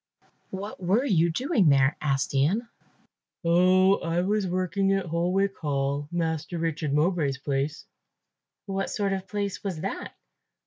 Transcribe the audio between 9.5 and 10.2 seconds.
was that?"